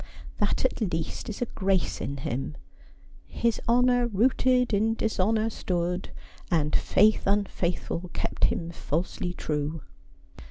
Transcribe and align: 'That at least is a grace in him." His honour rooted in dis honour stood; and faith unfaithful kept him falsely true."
'That 0.39 0.65
at 0.65 0.81
least 0.81 1.29
is 1.29 1.43
a 1.43 1.53
grace 1.53 2.01
in 2.01 2.17
him." 2.17 2.57
His 3.27 3.61
honour 3.69 4.07
rooted 4.07 4.73
in 4.73 4.95
dis 4.95 5.19
honour 5.19 5.51
stood; 5.51 6.09
and 6.49 6.75
faith 6.75 7.27
unfaithful 7.27 8.09
kept 8.11 8.45
him 8.45 8.71
falsely 8.71 9.35
true." 9.35 9.83